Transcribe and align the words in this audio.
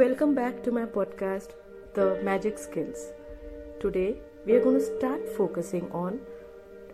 Welcome 0.00 0.34
back 0.34 0.62
to 0.62 0.70
my 0.72 0.86
podcast, 0.86 1.50
The 1.92 2.18
Magic 2.24 2.58
Skills. 2.58 3.00
Today, 3.80 4.16
we 4.46 4.54
are 4.54 4.62
going 4.62 4.78
to 4.78 4.84
start 4.98 5.28
focusing 5.36 5.92
on 5.92 6.20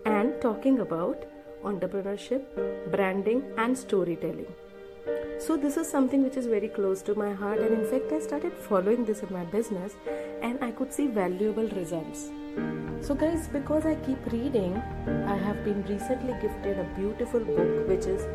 and 0.04 0.40
talking 0.40 0.80
about 0.80 1.24
entrepreneurship, 1.62 2.42
branding, 2.90 3.44
and 3.58 3.78
storytelling. 3.78 4.52
So, 5.38 5.56
this 5.56 5.76
is 5.76 5.88
something 5.88 6.24
which 6.24 6.36
is 6.36 6.48
very 6.48 6.66
close 6.66 7.00
to 7.02 7.14
my 7.14 7.32
heart, 7.32 7.60
and 7.60 7.74
in 7.74 7.84
fact, 7.84 8.10
I 8.10 8.18
started 8.18 8.52
following 8.54 9.04
this 9.04 9.22
in 9.22 9.32
my 9.32 9.44
business 9.44 9.94
and 10.42 10.58
I 10.64 10.72
could 10.72 10.92
see 10.92 11.06
valuable 11.06 11.68
results. 11.68 12.32
So, 13.02 13.14
guys, 13.14 13.46
because 13.46 13.86
I 13.86 13.94
keep 14.06 14.32
reading, 14.32 14.82
I 15.28 15.36
have 15.36 15.64
been 15.64 15.84
recently 15.84 16.34
gifted 16.42 16.80
a 16.80 16.90
beautiful 16.96 17.38
book 17.38 17.88
which 17.88 18.06
is 18.06 18.26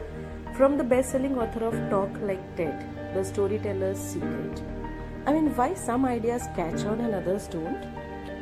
from 0.54 0.78
the 0.78 0.84
best 0.84 1.12
selling 1.12 1.38
author 1.38 1.64
of 1.64 1.74
Talk 1.90 2.10
Like 2.22 2.44
TED, 2.58 3.14
The 3.14 3.24
Storyteller's 3.24 3.98
Secret. 3.98 4.62
I 5.26 5.34
mean, 5.34 5.56
why 5.56 5.74
some 5.76 6.06
ideas 6.06 6.44
catch 6.56 6.84
on 6.84 7.00
and 7.00 7.16
others 7.16 7.48
don't? 7.48 7.86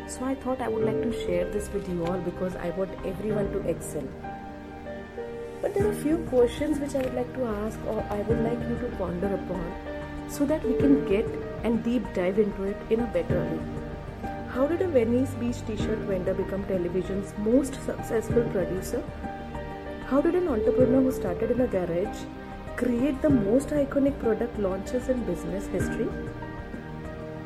So, 0.08 0.26
I 0.26 0.34
thought 0.34 0.60
I 0.60 0.70
would 0.70 0.84
like 0.84 1.04
to 1.04 1.14
share 1.26 1.46
this 1.46 1.72
with 1.72 1.88
you 1.88 2.04
all 2.08 2.18
because 2.18 2.56
I 2.56 2.72
want 2.72 2.90
everyone 3.06 3.52
to 3.52 3.60
excel. 3.70 4.08
But 5.62 5.76
there 5.76 5.86
are 5.86 5.92
a 5.92 6.02
few 6.04 6.18
questions 6.30 6.80
which 6.80 6.96
I 6.96 7.02
would 7.02 7.14
like 7.14 7.32
to 7.36 7.46
ask 7.46 7.80
or 7.86 8.04
I 8.10 8.22
would 8.22 8.40
like 8.40 8.60
you 8.68 8.76
to 8.80 8.96
ponder 8.98 9.28
upon 9.36 9.74
so 10.30 10.46
that 10.48 10.66
we 10.66 10.74
can 10.76 11.08
get 11.08 11.28
and 11.64 11.84
deep 11.84 12.12
dive 12.16 12.40
into 12.40 12.64
it 12.64 12.78
in 12.90 13.02
a 13.02 13.08
better 13.08 13.40
way. 13.40 13.60
How 14.50 14.66
did 14.66 14.82
a 14.82 14.88
Venice 14.88 15.32
Beach 15.36 15.64
t 15.68 15.78
shirt 15.78 16.00
vendor 16.00 16.34
become 16.34 16.64
television's 16.64 17.34
most 17.38 17.76
successful 17.86 18.44
producer? 18.50 19.04
How 20.10 20.20
did 20.22 20.34
an 20.34 20.48
entrepreneur 20.48 21.02
who 21.04 21.12
started 21.12 21.52
in 21.52 21.62
a 21.62 21.68
garage 21.68 22.22
create 22.78 23.22
the 23.22 23.30
most 23.30 23.70
iconic 23.70 24.18
product 24.20 24.58
launches 24.58 25.08
in 25.08 25.24
business 25.24 25.68
history? 25.68 26.08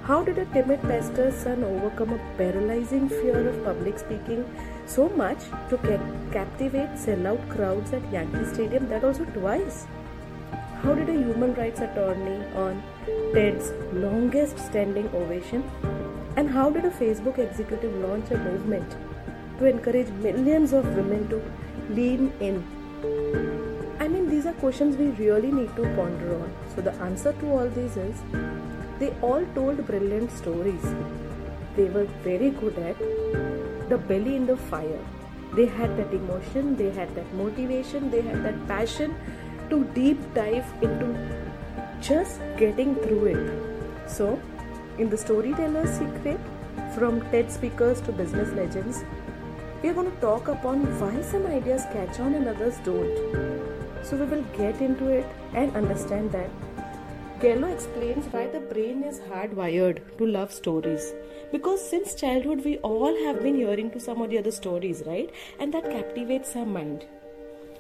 How 0.04 0.24
did 0.24 0.38
a 0.38 0.46
timid 0.46 0.82
pastor's 0.84 1.36
son 1.36 1.66
overcome 1.66 2.14
a 2.14 2.20
paralyzing 2.38 3.10
fear 3.10 3.50
of 3.50 3.66
public 3.66 4.00
speaking 4.00 4.46
so 4.86 5.10
much 5.10 5.40
to 5.72 5.78
ca- 5.78 6.00
captivate 6.32 6.94
sellout 7.06 7.50
crowds 7.50 7.92
at 7.92 8.14
Yankee 8.14 8.46
Stadium, 8.46 8.88
that 8.88 9.04
also 9.04 9.26
twice? 9.26 9.86
How 10.84 10.96
did 10.96 11.10
a 11.10 11.20
human 11.20 11.54
rights 11.56 11.82
attorney 11.82 12.46
earn 12.56 12.82
TED's 13.34 13.74
longest 13.92 14.58
standing 14.58 15.10
ovation 15.14 15.70
and 16.38 16.50
how 16.50 16.70
did 16.70 16.86
a 16.86 16.92
Facebook 16.92 17.40
executive 17.40 17.94
launch 17.96 18.32
a 18.32 18.38
movement 18.38 18.96
to 19.60 19.66
encourage 19.66 20.08
millions 20.30 20.72
of 20.72 20.86
women 20.96 21.28
to 21.28 21.42
lean 21.90 22.32
in? 22.40 22.64
I 24.00 24.08
mean, 24.08 24.30
these 24.30 24.46
are 24.46 24.54
questions 24.54 24.98
we 24.98 25.08
really 25.24 25.52
need 25.52 25.76
to 25.76 25.84
ponder 25.96 26.36
on. 26.36 26.54
So, 26.76 26.82
the 26.82 26.94
answer 26.96 27.34
to 27.34 27.52
all 27.52 27.70
these 27.70 27.98
is 27.98 28.22
they 29.00 29.12
all 29.22 29.46
told 29.56 29.86
brilliant 29.88 30.32
stories. 30.32 30.84
They 31.76 31.86
were 31.86 32.06
very 32.24 32.52
good 32.52 32.78
at 32.80 32.98
the 33.90 33.98
belly 33.98 34.36
in 34.36 34.46
the 34.46 34.58
fire. 34.58 35.04
They 35.56 35.66
had 35.66 35.98
that 35.98 36.14
emotion, 36.14 36.76
they 36.76 36.90
had 36.90 37.14
that 37.16 37.34
motivation, 37.34 38.10
they 38.10 38.22
had 38.22 38.44
that 38.44 38.68
passion 38.68 39.16
to 39.70 39.84
deep 39.96 40.20
dive 40.34 40.66
into 40.82 41.16
just 42.02 42.40
getting 42.58 42.96
through 42.96 43.26
it. 43.26 44.10
So, 44.10 44.40
in 44.98 45.10
the 45.10 45.18
Storyteller's 45.18 45.92
Secret, 45.92 46.40
from 46.96 47.22
TED 47.32 47.52
speakers 47.52 48.02
to 48.02 48.12
business 48.12 48.52
legends, 48.54 49.04
we 49.84 49.90
are 49.90 49.94
going 49.94 50.10
to 50.10 50.22
talk 50.22 50.48
upon 50.48 50.82
why 51.00 51.22
some 51.22 51.46
ideas 51.46 51.84
catch 51.92 52.18
on 52.22 52.36
and 52.36 52.48
others 52.48 52.78
don't. 52.86 53.18
So, 54.02 54.16
we 54.16 54.26
will 54.26 54.44
get 54.58 54.80
into 54.82 55.10
it 55.10 55.26
and 55.54 55.76
understand 55.76 56.32
that. 56.32 56.50
Gallo 57.42 57.68
explains 57.68 58.26
why 58.28 58.48
the 58.48 58.62
brain 58.62 59.04
is 59.04 59.20
hardwired 59.20 60.00
to 60.18 60.26
love 60.26 60.54
stories. 60.54 61.14
Because 61.52 61.86
since 61.90 62.16
childhood, 62.16 62.64
we 62.64 62.78
all 62.78 63.14
have 63.26 63.44
been 63.44 63.56
hearing 63.56 63.92
to 63.92 64.00
some 64.00 64.22
or 64.22 64.28
the 64.28 64.38
other 64.38 64.52
stories, 64.52 65.04
right? 65.06 65.30
And 65.60 65.74
that 65.74 65.92
captivates 65.92 66.56
our 66.56 66.66
mind. 66.66 67.06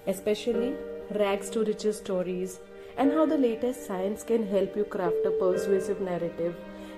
Especially 0.06 0.75
rags 1.12 1.50
to 1.52 1.64
riches 1.64 1.97
stories, 1.97 2.59
and 2.97 3.14
how 3.14 3.25
the 3.25 3.38
latest 3.38 3.88
science 3.88 4.24
can 4.24 4.46
help 4.47 4.75
you 4.75 4.84
craft 4.84 5.25
a 5.25 5.31
persuasive 5.31 6.02
narrative 6.02 6.56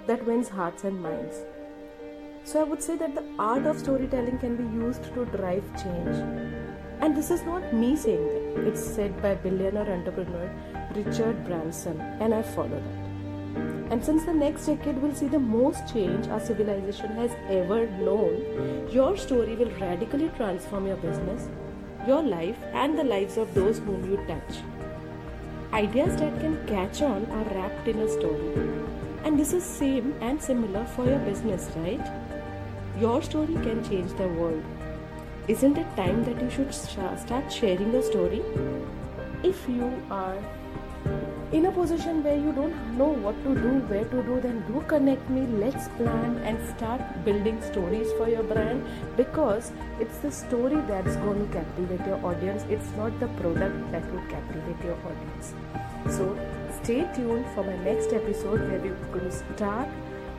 that 0.08 0.26
wins 0.26 0.50
hearts 0.50 0.84
and 0.84 1.00
minds. 1.00 1.44
So, 2.46 2.62
I 2.62 2.64
would 2.64 2.82
say 2.82 2.96
that 2.98 3.16
the 3.16 3.24
art 3.40 3.66
of 3.66 3.80
storytelling 3.80 4.38
can 4.38 4.56
be 4.56 4.64
used 4.64 5.04
to 5.16 5.26
drive 5.26 5.64
change. 5.82 6.16
And 7.02 7.18
this 7.18 7.32
is 7.32 7.42
not 7.42 7.74
me 7.74 7.96
saying 7.96 8.28
that, 8.56 8.68
it's 8.68 8.84
said 8.84 9.20
by 9.20 9.34
billionaire 9.34 9.92
entrepreneur 9.92 10.52
Richard 10.96 11.44
Branson, 11.44 12.00
and 12.00 12.36
I 12.36 12.44
follow 12.44 12.80
that. 12.80 13.06
And 13.92 14.06
since 14.06 14.26
the 14.26 14.34
next 14.34 14.68
decade 14.68 15.02
will 15.02 15.16
see 15.16 15.28
the 15.28 15.40
most 15.40 15.92
change 15.92 16.28
our 16.28 16.40
civilization 16.40 17.16
has 17.16 17.32
ever 17.50 17.88
known, 17.88 18.90
your 18.92 19.18
story 19.18 19.56
will 19.56 19.72
radically 19.80 20.30
transform 20.38 20.86
your 20.86 20.98
business, 20.98 21.50
your 22.06 22.22
life, 22.22 22.58
and 22.74 22.98
the 22.98 23.04
lives 23.04 23.38
of 23.38 23.56
those 23.56 23.80
whom 23.80 24.06
you 24.10 24.18
touch. 24.28 24.60
Ideas 25.74 26.16
that 26.18 26.40
can 26.40 26.64
catch 26.68 27.02
on 27.02 27.26
are 27.26 27.56
wrapped 27.56 27.88
in 27.88 28.00
a 28.00 28.08
story. 28.08 28.70
And 29.24 29.40
this 29.40 29.52
is 29.52 29.64
same 29.64 30.14
and 30.22 30.40
similar 30.40 30.86
for 30.86 31.06
your 31.06 31.20
business, 31.20 31.72
right? 31.78 32.35
Your 33.00 33.22
story 33.22 33.56
can 33.56 33.84
change 33.84 34.14
the 34.14 34.28
world. 34.30 34.64
Isn't 35.50 35.78
it 35.78 35.96
time 35.98 36.24
that 36.24 36.42
you 36.42 36.50
should 36.50 36.74
start 36.74 37.52
sharing 37.52 37.92
your 37.92 38.02
story? 38.02 38.42
If 39.44 39.68
you 39.68 40.02
are 40.10 40.38
in 41.52 41.66
a 41.66 41.72
position 41.72 42.24
where 42.24 42.38
you 42.38 42.54
don't 42.54 42.98
know 42.98 43.10
what 43.26 43.36
to 43.44 43.54
do, 43.54 43.74
where 43.90 44.06
to 44.06 44.24
do, 44.24 44.40
then 44.40 44.64
do 44.68 44.82
connect 44.88 45.30
me. 45.30 45.46
Let's 45.46 45.90
plan 45.98 46.38
and 46.46 46.58
start 46.70 47.02
building 47.26 47.62
stories 47.62 48.12
for 48.14 48.30
your 48.30 48.44
brand 48.44 48.88
because 49.18 49.74
it's 50.00 50.18
the 50.20 50.32
story 50.32 50.82
that's 50.88 51.18
going 51.18 51.46
to 51.46 51.54
captivate 51.54 52.08
your 52.08 52.26
audience. 52.26 52.64
It's 52.70 52.90
not 52.96 53.20
the 53.20 53.28
product 53.44 53.92
that 53.92 54.10
will 54.14 54.26
captivate 54.30 54.86
your 54.86 54.98
audience. 55.12 55.54
So 56.18 56.38
stay 56.82 57.08
tuned 57.14 57.46
for 57.54 57.64
my 57.64 57.76
next 57.84 58.14
episode 58.14 58.62
where 58.70 58.80
we're 58.80 58.96
going 59.12 59.30
to 59.30 59.32
start 59.32 59.90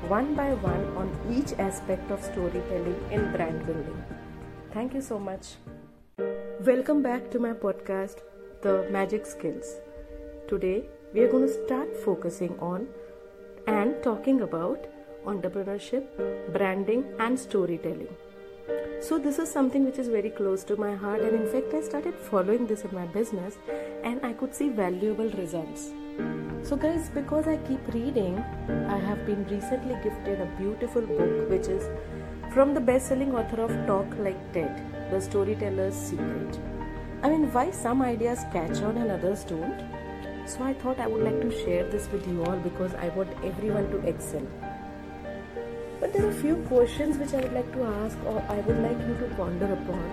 one 0.03 0.34
by 0.34 0.53
one 0.55 0.84
on 0.97 1.11
each 1.34 1.53
aspect 1.59 2.11
of 2.11 2.23
storytelling 2.23 2.97
in 3.11 3.33
brand 3.33 3.65
building. 3.67 4.05
Thank 4.73 4.95
you 4.95 5.01
so 5.01 5.19
much. 5.19 5.55
Welcome 6.65 7.03
back 7.03 7.31
to 7.31 7.39
my 7.39 7.53
podcast, 7.53 8.19
The 8.62 8.87
Magic 8.91 9.27
Skills. 9.27 9.77
Today, 10.49 10.84
we 11.12 11.21
are 11.21 11.29
going 11.29 11.47
to 11.47 11.67
start 11.67 11.97
focusing 11.97 12.59
on 12.61 12.87
and 13.67 14.01
talking 14.03 14.43
about 14.43 14.87
entrepreneurship, 15.25 16.05
branding, 16.53 17.05
and 17.19 17.39
storytelling. 17.39 18.09
So, 18.99 19.19
this 19.19 19.39
is 19.39 19.51
something 19.51 19.84
which 19.84 19.99
is 19.99 20.09
very 20.09 20.31
close 20.31 20.65
to 20.65 20.77
my 20.77 20.95
heart, 20.95 21.21
and 21.21 21.37
in 21.37 21.47
fact, 21.53 21.75
I 21.75 21.83
started 21.83 22.15
following 22.15 22.67
this 22.67 22.83
in 22.83 22.95
my 22.95 23.05
business 23.07 23.59
and 24.03 24.25
I 24.25 24.33
could 24.33 24.55
see 24.55 24.71
valuable 24.71 25.29
results. 25.31 25.93
So, 26.62 26.77
guys, 26.77 27.11
because 27.11 27.47
I 27.47 27.59
keep 27.59 27.87
reading, 27.93 28.39
I 28.89 28.99
have 28.99 29.27
been 29.27 29.45
recently 29.49 29.95
gifted 30.03 30.41
a 30.41 30.47
beautiful 30.59 31.03
book 31.03 31.51
which 31.51 31.69
is 31.69 31.89
from 32.53 32.73
the 32.73 32.81
best 32.81 33.09
selling 33.09 33.34
author 33.34 33.61
of 33.61 33.87
Talk 33.87 34.07
Like 34.19 34.41
TED, 34.55 35.11
The 35.11 35.21
Storyteller's 35.21 35.95
Secret. 35.95 36.59
I 37.23 37.28
mean, 37.28 37.53
why 37.53 37.71
some 37.71 38.01
ideas 38.01 38.45
catch 38.53 38.81
on 38.81 38.97
and 38.97 39.11
others 39.11 39.45
don't? 39.45 39.84
So 40.47 40.63
I 40.63 40.73
thought 40.73 40.99
I 40.99 41.07
would 41.07 41.23
like 41.23 41.41
to 41.43 41.51
share 41.65 41.84
this 41.91 42.09
with 42.11 42.27
you 42.27 42.45
all 42.45 42.57
because 42.57 42.95
I 42.95 43.09
want 43.11 43.31
everyone 43.45 43.91
to 43.91 43.99
excel. 44.09 44.47
But 46.01 46.12
there 46.12 46.27
are 46.27 46.31
a 46.31 46.41
few 46.43 46.57
questions 46.69 47.17
which 47.17 47.33
I 47.33 47.41
would 47.41 47.53
like 47.53 47.73
to 47.73 47.84
ask 47.84 48.19
or 48.27 48.45
I 48.49 48.57
would 48.61 48.79
like 48.79 48.99
you 49.09 49.15
to 49.21 49.34
ponder 49.34 49.73
upon 49.73 50.12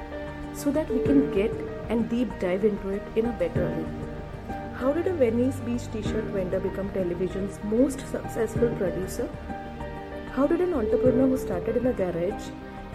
so 0.56 0.72
that 0.72 0.90
we 0.90 1.00
can 1.00 1.32
get 1.34 1.52
and 1.90 2.10
deep 2.10 2.30
dive 2.40 2.64
into 2.64 2.90
it 2.90 3.04
in 3.16 3.26
a 3.26 3.34
better 3.34 3.66
way. 3.66 3.86
How 4.76 4.92
did 4.94 5.08
a 5.08 5.14
Venice 5.14 5.60
Beach 5.66 5.92
t 5.92 6.02
shirt 6.02 6.26
vendor 6.36 6.60
become 6.60 6.90
television's 6.92 7.60
most 7.64 8.00
successful 8.12 8.70
producer? 8.78 9.28
How 10.36 10.48
did 10.48 10.62
an 10.62 10.74
entrepreneur 10.74 11.28
who 11.28 11.38
started 11.38 11.78
in 11.78 11.88
a 11.88 11.94
garage 11.94 12.50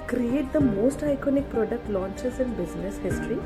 create 0.06 0.52
the 0.52 0.61
most 0.61 1.00
iconic 1.00 1.49
product 1.50 1.88
launches 1.88 2.41
in 2.41 2.55
business 2.55 2.96
history? 2.99 3.38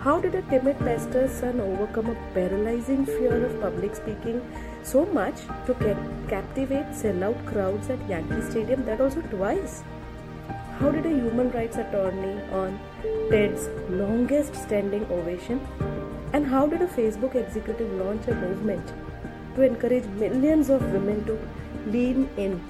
How 0.00 0.20
did 0.20 0.36
a 0.36 0.42
timid 0.42 0.78
pastor's 0.78 1.32
son 1.32 1.58
overcome 1.58 2.10
a 2.10 2.14
paralyzing 2.32 3.04
fear 3.04 3.44
of 3.44 3.60
public 3.60 3.96
speaking 3.96 4.40
so 4.84 5.04
much 5.06 5.40
to 5.66 5.74
ca- 5.74 5.96
captivate 6.28 6.92
sellout 7.00 7.44
crowds 7.46 7.90
at 7.90 8.08
Yankee 8.08 8.40
Stadium, 8.48 8.84
that 8.84 9.00
also 9.00 9.20
twice? 9.22 9.82
How 10.78 10.92
did 10.92 11.04
a 11.04 11.08
human 11.08 11.50
rights 11.50 11.78
attorney 11.78 12.40
earn 12.52 12.78
TED's 13.28 13.68
longest 13.90 14.54
standing 14.54 15.04
ovation? 15.10 15.60
And 16.32 16.46
how 16.46 16.68
did 16.68 16.80
a 16.80 16.86
Facebook 16.86 17.34
executive 17.34 17.92
launch 17.94 18.28
a 18.28 18.34
movement 18.36 18.92
to 19.56 19.62
encourage 19.62 20.04
millions 20.24 20.70
of 20.70 20.80
women 20.92 21.24
to 21.24 21.36
lean 21.86 22.28
in? 22.36 22.60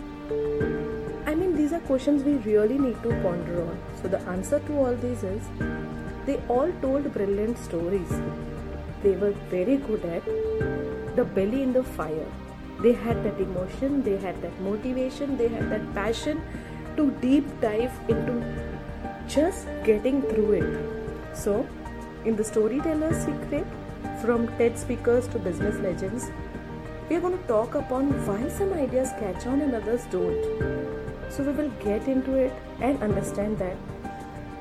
I 1.26 1.34
mean, 1.34 1.54
these 1.54 1.74
are 1.74 1.80
questions 1.80 2.22
we 2.22 2.36
really 2.50 2.78
need 2.78 3.02
to 3.02 3.10
ponder 3.20 3.60
on. 3.64 3.78
So, 4.00 4.08
the 4.08 4.20
answer 4.20 4.60
to 4.60 4.78
all 4.78 4.94
these 4.94 5.22
is 5.22 5.42
they 6.28 6.36
all 6.54 6.70
told 6.82 7.12
brilliant 7.14 7.58
stories. 7.58 8.10
They 9.02 9.12
were 9.16 9.32
very 9.50 9.76
good 9.76 10.04
at 10.04 10.24
the 11.16 11.24
belly 11.24 11.62
in 11.62 11.72
the 11.72 11.82
fire. 11.82 12.26
They 12.82 12.92
had 12.92 13.24
that 13.24 13.40
emotion, 13.40 14.02
they 14.02 14.18
had 14.18 14.40
that 14.42 14.60
motivation, 14.60 15.38
they 15.38 15.48
had 15.48 15.70
that 15.70 15.94
passion 15.94 16.42
to 16.96 17.10
deep 17.22 17.46
dive 17.62 17.98
into 18.08 18.34
just 19.26 19.66
getting 19.84 20.20
through 20.22 20.52
it. 20.60 21.36
So, 21.36 21.66
in 22.24 22.36
the 22.36 22.44
Storyteller's 22.44 23.24
Secret, 23.24 23.66
from 24.20 24.48
TED 24.58 24.78
speakers 24.78 25.28
to 25.28 25.38
business 25.38 25.76
legends, 25.76 26.30
we 27.08 27.16
are 27.16 27.20
going 27.20 27.38
to 27.38 27.44
talk 27.48 27.74
upon 27.74 28.10
why 28.26 28.48
some 28.48 28.72
ideas 28.74 29.10
catch 29.18 29.46
on 29.46 29.62
and 29.62 29.74
others 29.74 30.04
don't. 30.10 30.42
So, 31.30 31.42
we 31.42 31.52
will 31.52 31.70
get 31.84 32.06
into 32.06 32.34
it 32.34 32.52
and 32.80 33.02
understand 33.02 33.58
that. 33.58 33.97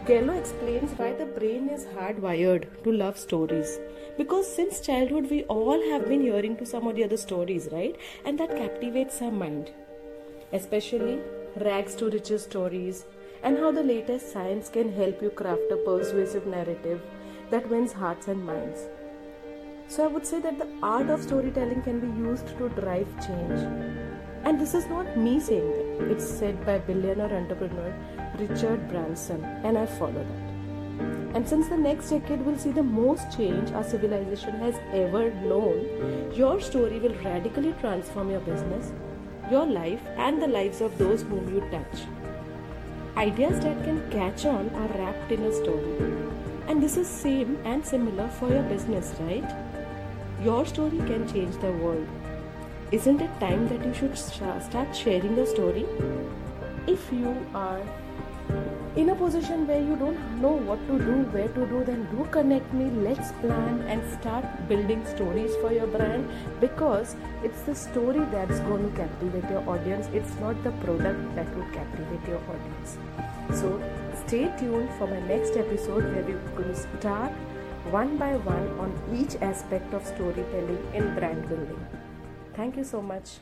Gallo 0.08 0.34
explains 0.40 0.92
why 0.98 1.12
the 1.12 1.26
brain 1.26 1.68
is 1.68 1.84
hardwired 1.94 2.66
to 2.84 2.92
love 2.94 3.18
stories. 3.18 3.78
Because 4.18 4.48
since 4.48 4.80
childhood, 4.80 5.30
we 5.30 5.44
all 5.56 5.82
have 5.92 6.08
been 6.08 6.22
hearing 6.22 6.56
to 6.58 6.66
some 6.66 6.88
of 6.88 6.96
the 6.96 7.04
other 7.04 7.18
stories, 7.18 7.68
right? 7.74 7.94
And 8.24 8.40
that 8.40 8.56
captivates 8.56 9.22
our 9.22 9.32
mind. 9.32 9.72
Especially 10.54 11.20
rags 11.58 11.94
to 11.96 12.10
riches 12.10 12.44
stories, 12.44 13.04
and 13.44 13.58
how 13.58 13.72
the 13.74 13.84
latest 13.84 14.32
science 14.32 14.70
can 14.70 14.94
help 14.94 15.22
you 15.22 15.30
craft 15.30 15.72
a 15.72 15.76
persuasive 15.76 16.48
narrative 16.48 17.02
that 17.50 17.70
wins 17.70 17.92
hearts 17.92 18.30
and 18.30 18.46
minds. 18.46 18.88
So, 19.90 20.06
I 20.06 20.08
would 20.08 20.26
say 20.26 20.40
that 20.40 20.58
the 20.58 20.70
art 20.82 21.10
of 21.10 21.22
storytelling 21.22 21.82
can 21.82 22.00
be 22.00 22.30
used 22.30 22.48
to 22.60 22.70
drive 22.70 23.10
change. 23.28 23.60
And 24.46 24.58
this 24.58 24.74
is 24.74 24.88
not 24.88 25.18
me 25.18 25.42
saying 25.42 25.70
that, 26.00 26.12
it's 26.12 26.26
said 26.26 26.66
by 26.66 26.78
billionaire 26.78 27.34
entrepreneur 27.34 27.94
Richard 28.40 28.88
Branson, 28.90 29.44
and 29.64 29.78
I 29.78 29.86
follow 29.86 30.24
that. 30.24 31.36
And 31.36 31.48
since 31.48 31.68
the 31.68 31.78
next 31.78 32.10
decade 32.10 32.44
will 32.46 32.58
see 32.58 32.72
the 32.72 32.84
most 32.84 33.36
change 33.36 33.72
our 33.72 33.84
civilization 33.84 34.60
has 34.60 34.76
ever 34.94 35.32
known, 35.32 36.32
your 36.34 36.60
story 36.60 37.00
will 37.00 37.16
radically 37.24 37.74
transform 37.80 38.32
your 38.32 38.40
business, 38.40 38.92
your 39.52 39.66
life, 39.66 40.02
and 40.18 40.42
the 40.42 40.48
lives 40.48 40.82
of 40.82 40.98
those 40.98 41.22
whom 41.24 41.54
you 41.54 41.62
touch. 41.70 42.02
Ideas 43.18 43.60
that 43.62 43.84
can 43.84 44.10
catch 44.12 44.46
on 44.46 44.70
are 44.70 44.88
wrapped 44.98 45.32
in 45.32 45.44
a 45.44 45.54
story. 45.54 46.14
And 46.68 46.82
this 46.82 46.98
is 46.98 47.08
same 47.08 47.58
and 47.66 47.86
similar 47.86 48.28
for 48.28 48.50
your 48.50 48.64
business, 48.64 49.14
right? 49.20 49.50
Your 50.44 50.66
story 50.66 50.98
can 50.98 51.28
change 51.32 51.56
the 51.58 51.72
world. 51.72 52.08
Isn't 52.92 53.22
it 53.22 53.40
time 53.40 53.68
that 53.70 53.86
you 53.86 53.94
should 53.94 54.18
start 54.18 54.96
sharing 54.96 55.36
your 55.36 55.46
story? 55.46 55.86
If 56.88 57.12
you 57.12 57.36
are 57.54 57.82
in 58.98 59.10
a 59.10 59.16
position 59.16 59.68
where 59.68 59.80
you 59.80 59.96
don't 59.96 60.20
know 60.42 60.54
what 60.70 60.80
to 60.88 60.98
do, 60.98 61.16
where 61.34 61.48
to 61.50 61.66
do, 61.68 61.84
then 61.84 62.06
do 62.12 62.26
connect 62.32 62.74
me. 62.74 62.86
Let's 63.08 63.32
plan 63.44 63.82
and 63.82 64.02
start 64.20 64.46
building 64.68 65.06
stories 65.06 65.56
for 65.62 65.72
your 65.72 65.86
brand 65.88 66.28
because 66.60 67.16
it's 67.44 67.62
the 67.62 67.76
story 67.76 68.26
that's 68.32 68.60
going 68.62 68.90
to 68.90 68.98
captivate 68.98 69.50
your 69.52 69.70
audience. 69.70 70.08
It's 70.14 70.34
not 70.40 70.64
the 70.64 70.72
product 70.86 71.36
that 71.36 71.56
would 71.56 71.72
captivate 71.74 72.28
your 72.28 72.42
audience. 72.56 72.98
So 73.54 73.80
stay 74.26 74.52
tuned 74.58 74.90
for 74.98 75.06
my 75.06 75.20
next 75.28 75.56
episode 75.56 76.04
where 76.16 76.24
we're 76.24 76.50
going 76.56 76.74
to 76.74 77.00
start 77.00 77.32
one 77.92 78.18
by 78.18 78.36
one 78.38 78.68
on 78.80 78.92
each 79.16 79.36
aspect 79.42 79.94
of 79.94 80.06
storytelling 80.06 80.84
in 80.94 81.14
brand 81.14 81.48
building. 81.48 81.88
Thank 82.56 82.76
you 82.76 82.84
so 82.84 83.02
much. 83.02 83.38